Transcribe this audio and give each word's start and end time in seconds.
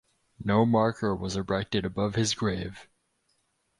No 0.43 0.65
marker 0.65 1.15
was 1.15 1.35
erected 1.35 1.85
above 1.85 2.15
his 2.15 2.33
grave. 2.33 2.87